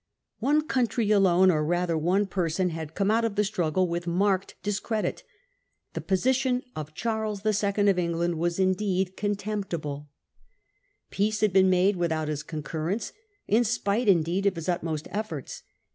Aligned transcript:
One 0.39 0.67
country 0.67 1.11
alone, 1.11 1.51
or 1.51 1.63
rather 1.63 1.95
one 1.95 2.25
person, 2.25 2.69
had 2.71 2.95
come 2.95 3.11
out 3.11 3.23
of 3.23 3.35
the 3.35 3.43
struggle 3.43 3.87
with 3.87 4.07
marked 4.07 4.55
discredit. 4.63 5.21
The 5.93 6.01
position 6.01 6.63
of 6.75 6.95
Charles 6.95 7.45
II. 7.45 7.87
of 7.87 7.99
England 7.99 8.39
was 8.39 8.57
indeed 8.57 9.15
contemptible. 9.15 10.09
Peace 11.11 11.41
had 11.41 11.53
been 11.53 11.69
made 11.69 11.97
without 11.97 12.29
his 12.29 12.41
concurrence— 12.41 13.13
in 13.47 13.63
spite, 13.63 14.07
indeed, 14.07 14.47
of 14.47 14.55
his 14.55 14.67
utmost 14.67 15.07
efforts. 15.11 15.61